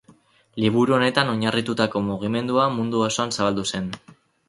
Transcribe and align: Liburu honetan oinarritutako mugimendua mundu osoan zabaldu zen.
Liburu 0.63 0.95
honetan 0.97 1.29
oinarritutako 1.35 2.03
mugimendua 2.09 2.67
mundu 2.81 3.07
osoan 3.13 3.39
zabaldu 3.39 3.71
zen. 3.73 3.97